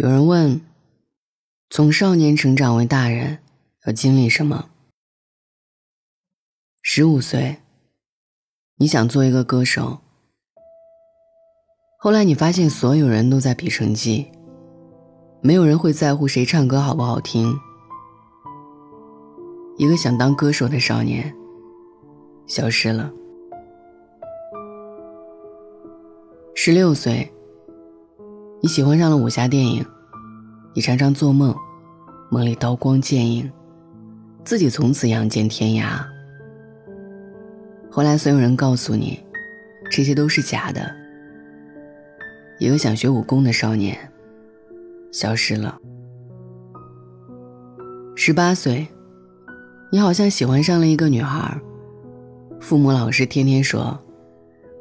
[0.00, 0.60] 有人问：
[1.70, 3.38] 从少年成长为大人，
[3.84, 4.70] 要经历什么？
[6.82, 7.56] 十五岁，
[8.76, 9.98] 你想做一个歌手。
[11.98, 14.30] 后来你发现所有人都在比成绩，
[15.40, 17.52] 没有人会在乎谁唱歌好不好听。
[19.78, 21.34] 一个想当歌手的少年，
[22.46, 23.12] 消失了。
[26.54, 27.28] 十六岁。
[28.60, 29.86] 你喜欢上了武侠电影，
[30.74, 31.54] 你常常做梦，
[32.28, 33.48] 梦里刀光剑影，
[34.44, 36.04] 自己从此扬剑天涯。
[37.88, 39.20] 后来所有人告诉你，
[39.92, 40.92] 这些都是假的。
[42.58, 43.96] 一个想学武功的少年，
[45.12, 45.78] 消失了。
[48.16, 48.88] 十八岁，
[49.92, 51.56] 你好像喜欢上了一个女孩，
[52.58, 53.96] 父母老师天天说，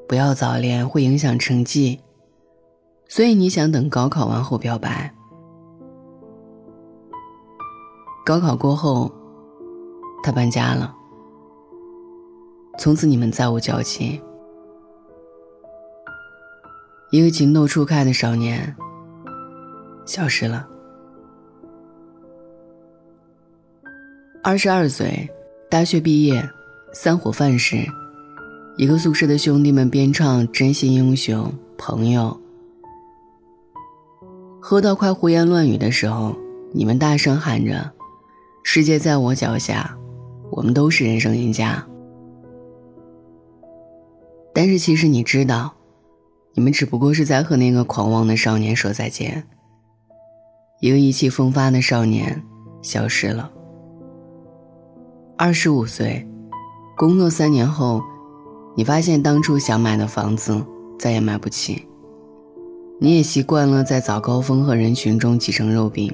[0.08, 2.00] 不要早恋会影响成绩。
[3.10, 5.14] 所以你想等高考完后表白。
[8.26, 9.12] 高考过后，
[10.22, 10.94] 他搬家了，
[12.78, 14.22] 从此你们再无交集。
[17.09, 18.76] 一个情窦初开的少年，
[20.06, 20.68] 消失了。
[24.44, 25.30] 二十二岁，
[25.70, 26.48] 大学毕业，
[26.92, 27.78] 三伙饭时，
[28.76, 31.46] 一个宿舍的兄弟们边唱《真心英雄》，
[31.78, 32.38] 朋友。
[34.70, 36.36] 喝到快胡言乱语的时候，
[36.73, 37.90] 你们大声喊着
[38.66, 39.98] ：“世界在我脚下，
[40.52, 41.82] 我们都是人生赢家。”
[44.54, 45.74] 但是其实你知道，
[46.54, 49.42] 你们只不过是在和那个狂妄的少年说再见。
[50.81, 52.44] 一个意气风发的少年
[52.81, 53.50] 消失了。
[55.38, 56.28] 二十五岁，
[56.98, 58.02] 工作三年后，
[58.76, 60.62] 你发现当初想买的房子
[61.00, 61.88] 再也买不起。
[63.00, 66.12] 你也习惯了在早高峰和人群中挤成肉饼，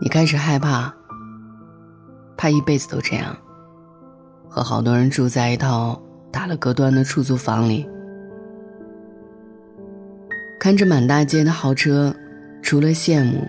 [0.00, 0.94] 你开始害怕，
[2.38, 3.36] 怕一辈子都这样，
[4.48, 6.00] 和好多人住在一套
[6.32, 7.86] 打了隔断的出租房里，
[10.58, 12.14] 看着满大街的豪车，
[12.62, 13.46] 除了羡慕，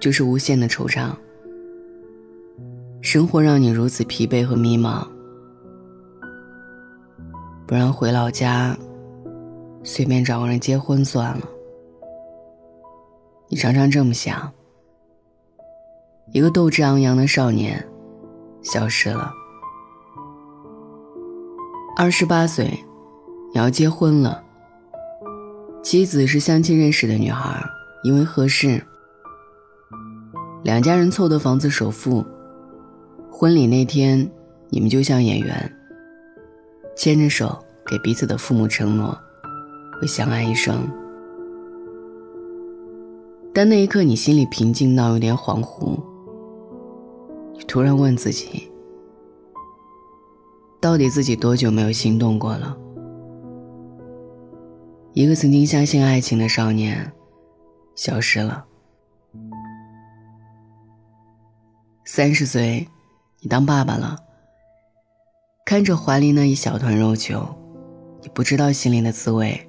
[0.00, 1.12] 就是无限的惆怅。
[3.00, 5.06] 生活让你如此疲惫和迷茫，
[7.68, 8.76] 不然回老家。
[9.90, 11.48] 随便找个人结婚算了。
[13.48, 14.52] 你常常这么想。
[16.30, 17.82] 一个斗志昂扬的少年，
[18.60, 19.32] 消失了。
[21.96, 22.66] 二十八岁，
[23.50, 24.44] 你要结婚了。
[25.82, 27.58] 妻子是相亲认识的女孩，
[28.04, 28.84] 因为合适，
[30.64, 32.22] 两家人凑的房子首付。
[33.32, 34.30] 婚礼那天，
[34.68, 35.72] 你们就像演员，
[36.94, 39.18] 牵着手给彼此的父母承诺。
[40.00, 40.88] 会相爱一生，
[43.52, 45.98] 但那一刻你心里平静到有点恍惚。
[47.54, 48.70] 你突然问自己：
[50.80, 52.76] 到底自己多久没有心动过了？
[55.14, 57.10] 一个曾经相信爱情的少年，
[57.96, 58.64] 消失了。
[62.04, 62.86] 三十岁，
[63.40, 64.16] 你当爸爸了，
[65.66, 67.44] 看着怀里那一小团肉球，
[68.22, 69.68] 你不知道心里的滋味。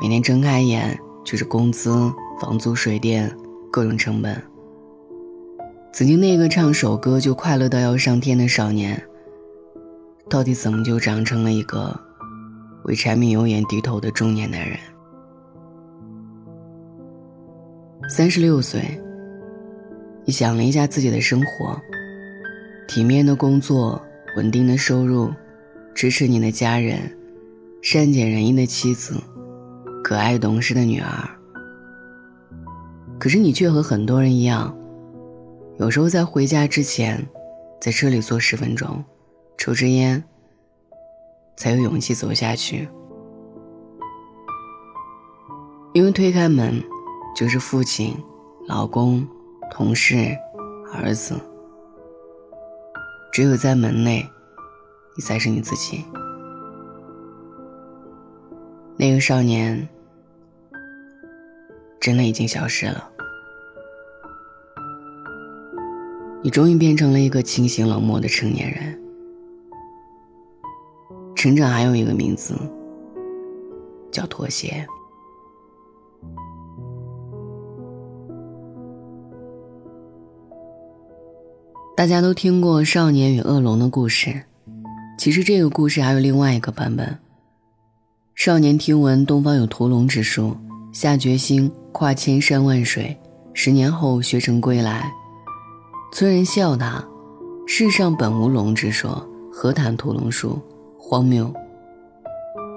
[0.00, 1.90] 每天睁开眼就是工资、
[2.40, 3.28] 房租、水电，
[3.70, 4.40] 各种成本。
[5.92, 9.02] 曾经那个唱首歌就快乐到要上天的少年，
[10.30, 11.98] 到底怎么就长成了一个
[12.84, 14.78] 为柴米油盐低头的中年男人？
[18.08, 18.80] 三十六岁，
[20.24, 21.76] 你想了一下自己的生活：
[22.86, 24.00] 体面的工作、
[24.36, 25.32] 稳定的收入、
[25.92, 27.00] 支持你的家人、
[27.82, 29.20] 善解人意的妻子。
[30.02, 31.28] 可爱懂事的女儿，
[33.18, 34.74] 可是你却和很多人一样，
[35.78, 37.26] 有时候在回家之前，
[37.80, 39.04] 在车里坐十分钟，
[39.58, 40.22] 抽支烟，
[41.56, 42.88] 才有勇气走下去。
[45.92, 46.82] 因为推开门，
[47.36, 48.16] 就是父亲、
[48.66, 49.26] 老公、
[49.70, 50.34] 同事、
[50.94, 51.34] 儿子，
[53.32, 54.26] 只有在门内，
[55.16, 56.04] 你才是你自己。
[58.98, 59.88] 那个少年。
[62.00, 63.10] 真的已经消失了。
[66.42, 68.98] 你终于变成了一个清醒冷漠的成年人。
[71.34, 72.54] 成长还有一个名字，
[74.10, 74.86] 叫妥协。
[81.96, 84.44] 大家都听过《少年与恶龙》的故事，
[85.18, 87.18] 其实这个故事还有另外一个版本。
[88.38, 90.56] 少年听闻东方有屠龙之术。
[90.92, 93.18] 下决心跨千山万水，
[93.52, 95.12] 十年后学成归来。
[96.12, 97.04] 村人笑他
[97.66, 100.62] ：“世上本无龙之说，何谈屠龙术？
[100.96, 101.52] 荒谬。”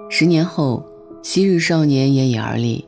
[0.09, 0.83] 十年后，
[1.21, 2.83] 昔日少年也已而立，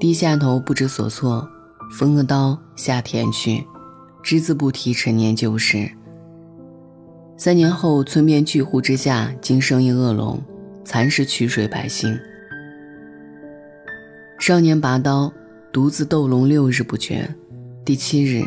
[0.00, 1.48] 低下头不知所措，
[1.92, 3.64] 封个刀下田去，
[4.24, 5.88] 只字不提陈年旧事。
[7.36, 10.42] 三年后，村边巨湖之下，竟生一恶龙，
[10.84, 12.18] 蚕食取水百姓。
[14.38, 15.32] 少年拔刀，
[15.72, 17.28] 独自斗龙六日不绝。
[17.84, 18.44] 第七日，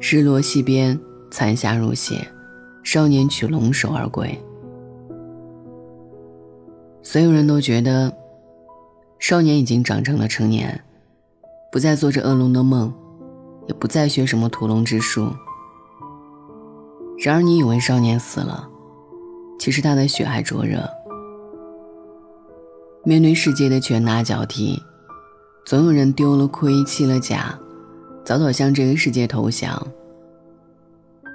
[0.00, 0.98] 日落西边，
[1.30, 2.26] 残霞如血，
[2.84, 4.38] 少年取龙首而归。
[7.02, 8.12] 所有人都觉得，
[9.18, 10.80] 少年已经长成了成年，
[11.72, 12.92] 不再做着恶龙的梦，
[13.66, 15.32] 也不再学什么屠龙之术。
[17.18, 18.68] 然而，你以为少年死了，
[19.58, 20.88] 其实他的血还灼热。
[23.06, 24.82] 面对世界的拳打脚踢，
[25.66, 27.54] 总有人丢了盔弃了甲，
[28.24, 29.86] 早早向这个世界投降。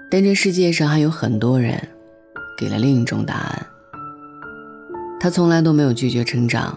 [0.10, 1.80] 但这世界上还有很多人，
[2.57, 3.68] 给了另一种答案。
[5.19, 6.75] 他从来都没有拒绝成长，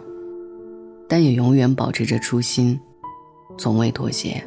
[1.08, 2.78] 但也永远保持着初心，
[3.56, 4.44] 从未妥协。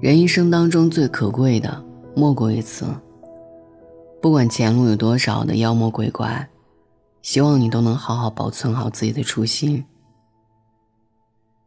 [0.00, 1.82] 人一生当中最可贵的，
[2.14, 2.84] 莫过于此。
[4.24, 6.48] 不管前路有多少的妖魔鬼怪，
[7.20, 9.84] 希望你都能好好保存好自己的初心。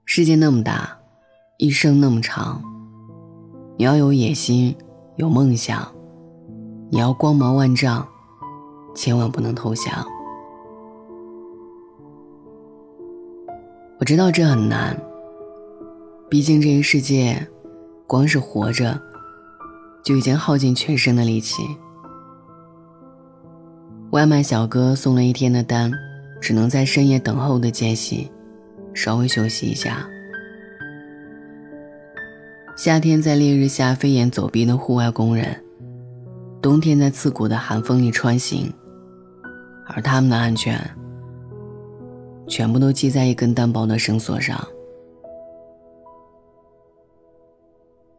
[0.05, 0.97] 世界那么大，
[1.59, 2.63] 一生那么长，
[3.77, 4.75] 你要有野心，
[5.17, 5.87] 有梦想，
[6.89, 8.07] 你要光芒万丈，
[8.95, 10.03] 千万不能投降。
[13.99, 14.99] 我知道这很难，
[16.27, 17.47] 毕竟这个世界。
[18.07, 18.99] 光是活着，
[20.03, 21.61] 就已经耗尽全身的力气。
[24.17, 25.91] 外卖小哥送了一天的单，
[26.41, 28.31] 只能在深夜等候的间隙，
[28.91, 30.09] 稍微休息一下。
[32.75, 35.63] 夏天在烈日下飞檐走壁的户外工人，
[36.63, 38.73] 冬天在刺骨的寒风里穿行，
[39.85, 40.81] 而他们的安全，
[42.47, 44.59] 全部都系在一根单薄的绳索上。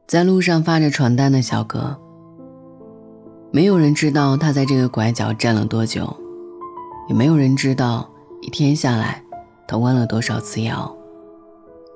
[0.06, 2.00] 在路上发着传单的小哥，
[3.50, 6.14] 没有人知道他在这个拐角站了多久，
[7.08, 8.08] 也没有人知道
[8.42, 9.22] 一天下来
[9.66, 10.94] 他弯了多少次腰，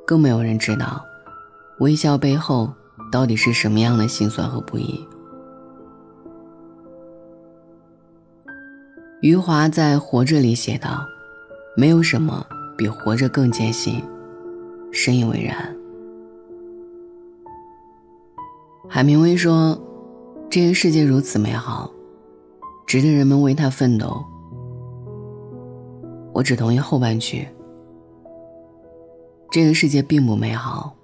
[0.06, 1.04] 更没有人知道
[1.80, 2.72] 微笑背后
[3.10, 5.06] 到底是什么样的心酸和不易。
[9.20, 11.06] 余华在《活着》里写道
[11.76, 12.44] ：“没有什么
[12.76, 14.02] 比活着更艰辛。”
[14.90, 15.76] 深以为然。
[18.88, 19.78] 海明威说
[20.52, 21.90] ：“这个世界如此美好，
[22.86, 24.22] 值得人们为它奋斗。”
[26.34, 27.48] 我只同意后半句。
[29.50, 30.94] 这个世界并不美好。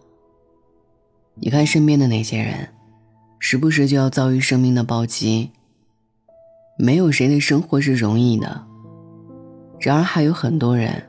[1.36, 2.68] 你看身边的那些人，
[3.38, 5.50] 时不时就要遭遇生命的暴击。
[6.78, 8.66] 没有谁的生活是容易的，
[9.80, 11.02] 然而还有很多人，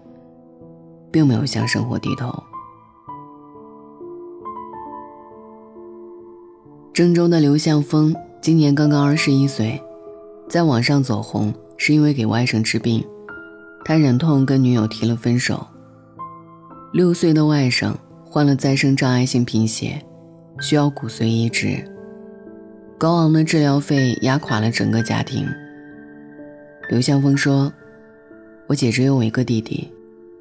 [1.12, 2.34] 并没有向生活低头。
[6.94, 9.82] 郑州的刘向峰今年刚刚二十一岁，
[10.48, 13.06] 在网上走红是因为给外甥治病，
[13.84, 15.68] 他忍痛跟女友提了分手。
[16.94, 17.94] 六岁的外甥
[18.24, 20.02] 患了再生障碍性贫血，
[20.62, 21.84] 需要骨髓移植，
[22.98, 25.46] 高昂的治疗费压垮了整个家庭。
[26.90, 27.72] 刘向峰说
[28.68, 29.92] ：“我姐只有我一个弟弟，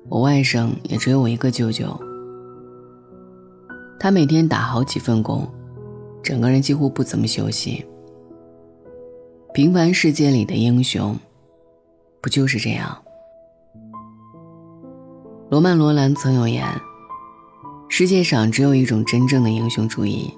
[0.09, 2.01] 我外甥也只有我一个舅舅。
[3.99, 5.45] 他每天打好几份工。”
[6.23, 7.85] 整个人几乎不怎么休息。
[9.55, 11.17] 平凡世界里的英雄，
[12.21, 12.97] 不就是这样？
[15.51, 16.67] 罗曼·罗兰曾有言
[17.89, 20.33] ：“世界上只有一种真正的英雄主义，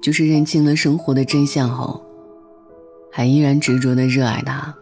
[0.00, 2.00] 就是认清了生活的真相后，
[3.10, 4.72] 还依然执着的热爱它。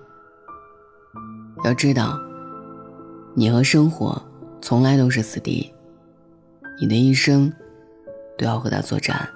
[1.64, 2.20] 要知道，
[3.34, 4.22] 你和生活
[4.60, 5.72] 从来都是死敌，
[6.78, 7.50] 你的一生
[8.36, 9.26] 都要和他作战。”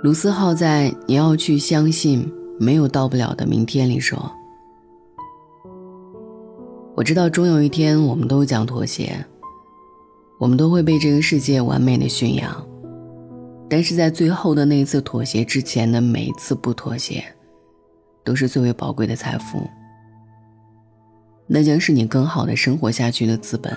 [0.00, 4.30] 卢思浩在《你要去相信没有到不了的明天》里说
[6.94, 9.26] ：“我知道终有一天我们都将妥协，
[10.38, 12.64] 我们都会被这个世界完美的驯养，
[13.68, 17.24] 但是在最后的那一次妥协之前的每一次不妥协，
[18.22, 19.68] 都是最为宝贵的财富。
[21.48, 23.76] 那将是你更好的生活下去的资本。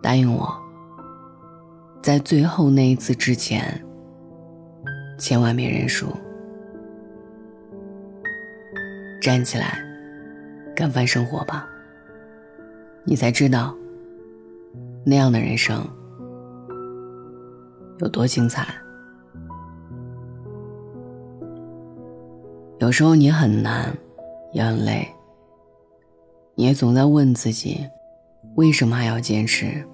[0.00, 0.56] 答应我。”
[2.02, 3.80] 在最后那一次之前，
[5.16, 6.08] 千万别认输。
[9.20, 9.78] 站起来，
[10.74, 11.68] 干翻生活吧。
[13.04, 13.72] 你才知道，
[15.06, 15.80] 那样的人生
[18.00, 18.66] 有多精彩。
[22.80, 23.96] 有时候你很难，
[24.52, 25.08] 也很累，
[26.56, 27.88] 你也总在问自己，
[28.56, 29.86] 为什么还要坚持？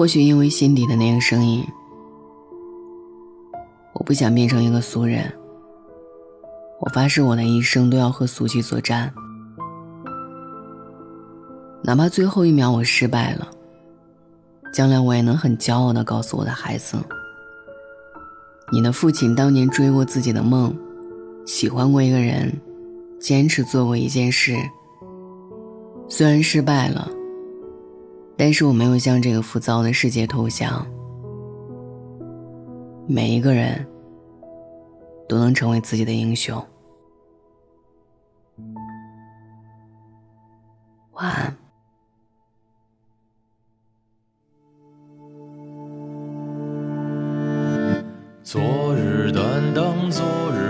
[0.00, 1.62] 或许因为心底的那个声音，
[3.92, 5.30] 我不想变成一个俗人。
[6.78, 9.12] 我发誓，我的一生都要和俗气作战，
[11.82, 13.46] 哪怕最后一秒我失败了，
[14.72, 16.96] 将来我也能很骄傲的告诉我的孩子：，
[18.72, 20.74] 你的父亲当年追过自己的梦，
[21.44, 22.50] 喜欢过一个人，
[23.20, 24.56] 坚持做过一件事，
[26.08, 27.06] 虽然失败了。
[28.42, 30.86] 但是我没有向这个浮躁的世界投降。
[33.06, 33.86] 每一个人
[35.28, 36.56] 都能成为自己的英雄。
[41.12, 41.54] 晚安。
[48.42, 48.58] 昨
[48.96, 49.42] 日担
[49.74, 50.24] 当，昨
[50.56, 50.69] 日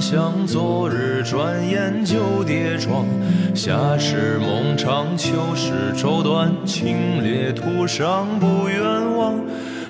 [0.00, 3.06] 想，昨日转眼就跌撞。
[3.54, 8.82] 夏时梦长，秋时愁短，清冽途上不远
[9.16, 9.34] 望。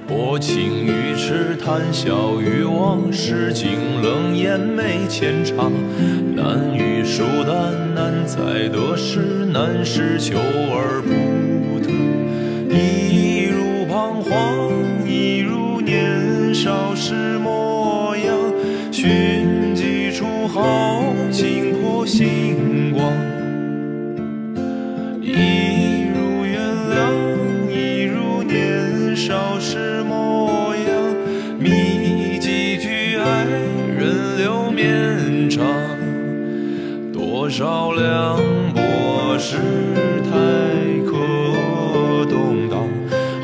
[0.07, 3.71] 薄情于痴，谈笑于忘，世境
[4.03, 5.71] 冷眼没浅尝。
[6.35, 9.21] 难遇疏淡，难在得失，
[9.53, 11.38] 难释求而不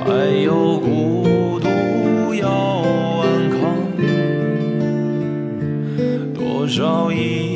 [0.04, 3.58] 还有孤独要安扛，
[6.34, 7.53] 多少一。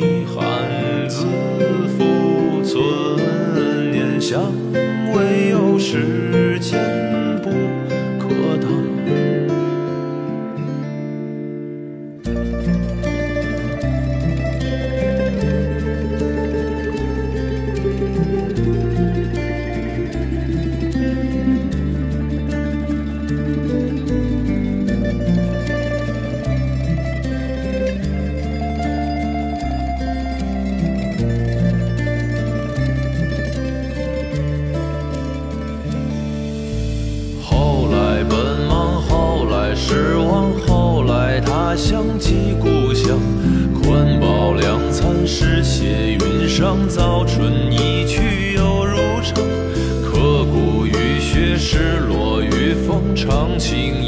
[51.61, 53.98] 失落与风，长情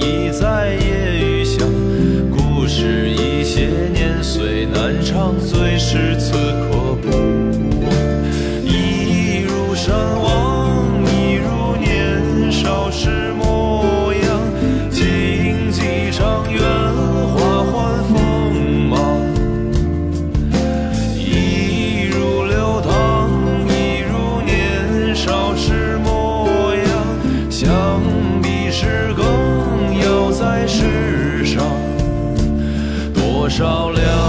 [33.52, 34.21] 照亮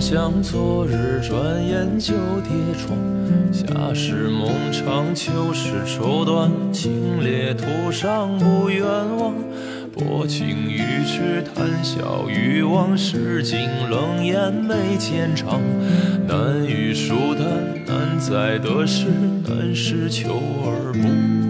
[0.00, 2.50] 想昨日，转眼就跌
[2.84, 2.98] 撞。
[3.52, 8.84] 夏时梦长，秋时愁短，清冽途上不远
[9.16, 9.34] 望。
[9.92, 13.60] 薄情于痴，谈笑于往事，尽
[13.90, 15.60] 冷眼眉间长。
[16.26, 17.46] 难遇疏淡，
[17.86, 19.06] 难在得失，
[19.48, 21.41] 难是求而不。